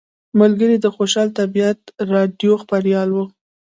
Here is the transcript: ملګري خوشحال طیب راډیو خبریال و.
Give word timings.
ملګري 0.39 0.77
خوشحال 0.95 1.29
طیب 1.37 1.53
راډیو 2.13 2.53
خبریال 2.63 3.09
و. 3.11 3.17